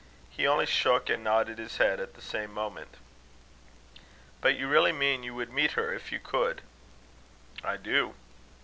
[0.31, 2.97] He only shook and nodded his head at the same moment.
[4.41, 6.63] "Do you really mean you would meet her if you could?"
[7.63, 8.15] "I do."